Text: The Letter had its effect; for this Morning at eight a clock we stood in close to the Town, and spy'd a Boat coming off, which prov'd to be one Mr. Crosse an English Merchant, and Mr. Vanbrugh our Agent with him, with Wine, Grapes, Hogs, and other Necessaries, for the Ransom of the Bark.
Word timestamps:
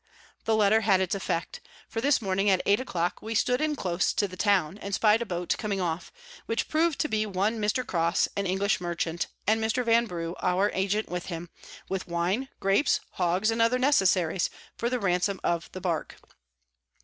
The 0.45 0.55
Letter 0.55 0.81
had 0.81 0.99
its 0.99 1.13
effect; 1.13 1.61
for 1.87 2.01
this 2.01 2.23
Morning 2.23 2.49
at 2.49 2.63
eight 2.65 2.79
a 2.79 2.85
clock 2.85 3.21
we 3.21 3.35
stood 3.35 3.61
in 3.61 3.75
close 3.75 4.13
to 4.13 4.27
the 4.27 4.35
Town, 4.35 4.79
and 4.79 4.95
spy'd 4.95 5.21
a 5.21 5.27
Boat 5.27 5.53
coming 5.59 5.79
off, 5.79 6.11
which 6.47 6.67
prov'd 6.67 6.97
to 7.01 7.07
be 7.07 7.27
one 7.27 7.59
Mr. 7.59 7.85
Crosse 7.85 8.27
an 8.35 8.47
English 8.47 8.81
Merchant, 8.81 9.27
and 9.45 9.63
Mr. 9.63 9.85
Vanbrugh 9.85 10.33
our 10.41 10.71
Agent 10.73 11.07
with 11.07 11.27
him, 11.27 11.51
with 11.87 12.07
Wine, 12.07 12.49
Grapes, 12.59 12.99
Hogs, 13.11 13.51
and 13.51 13.61
other 13.61 13.77
Necessaries, 13.77 14.49
for 14.75 14.89
the 14.89 14.99
Ransom 14.99 15.39
of 15.43 15.71
the 15.71 15.79
Bark. 15.81 16.15